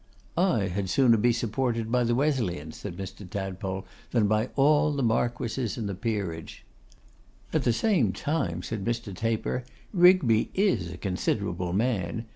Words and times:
'I 0.35 0.69
had 0.69 0.89
sooner 0.89 1.15
be 1.15 1.31
supported 1.31 1.91
by 1.91 2.03
the 2.03 2.15
Wesleyans,' 2.15 2.75
said 2.77 2.97
Mr. 2.97 3.29
Tadpole, 3.29 3.85
'than 4.09 4.25
by 4.27 4.49
all 4.55 4.91
the 4.91 5.03
marquesses 5.03 5.77
in 5.77 5.85
the 5.85 5.93
peerage.' 5.93 6.63
'At 7.53 7.65
the 7.65 7.71
same 7.71 8.11
time,' 8.11 8.63
said 8.63 8.83
Mr. 8.83 9.15
Taper, 9.15 9.63
'Rigby 9.93 10.49
is 10.55 10.91
a 10.91 10.97
considerable 10.97 11.71
man. 11.71 12.25